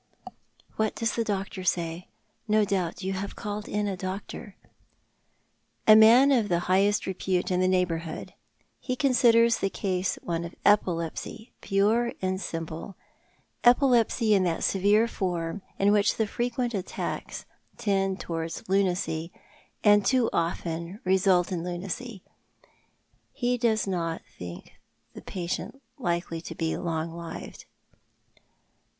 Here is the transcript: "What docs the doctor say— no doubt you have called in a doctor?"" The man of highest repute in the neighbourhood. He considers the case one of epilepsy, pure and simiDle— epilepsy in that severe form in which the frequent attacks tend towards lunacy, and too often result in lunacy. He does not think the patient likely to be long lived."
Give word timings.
"What 0.77 0.95
docs 0.95 1.15
the 1.15 1.23
doctor 1.23 1.63
say— 1.63 2.07
no 2.47 2.65
doubt 2.65 3.03
you 3.03 3.13
have 3.13 3.35
called 3.35 3.67
in 3.67 3.87
a 3.87 3.95
doctor?"" 3.95 4.55
The 5.85 5.95
man 5.95 6.31
of 6.31 6.49
highest 6.49 7.05
repute 7.05 7.51
in 7.51 7.59
the 7.59 7.67
neighbourhood. 7.67 8.33
He 8.79 8.95
considers 8.95 9.57
the 9.57 9.69
case 9.69 10.17
one 10.23 10.43
of 10.43 10.55
epilepsy, 10.65 11.51
pure 11.61 12.13
and 12.19 12.39
simiDle— 12.39 12.95
epilepsy 13.63 14.33
in 14.33 14.43
that 14.43 14.63
severe 14.63 15.07
form 15.07 15.61
in 15.77 15.91
which 15.91 16.15
the 16.15 16.25
frequent 16.25 16.73
attacks 16.73 17.45
tend 17.77 18.19
towards 18.19 18.67
lunacy, 18.67 19.31
and 19.83 20.03
too 20.03 20.31
often 20.33 20.99
result 21.03 21.51
in 21.51 21.63
lunacy. 21.63 22.23
He 23.33 23.55
does 23.55 23.85
not 23.85 24.23
think 24.39 24.71
the 25.13 25.21
patient 25.21 25.79
likely 25.99 26.41
to 26.41 26.55
be 26.55 26.75
long 26.75 27.13
lived." 27.15 27.65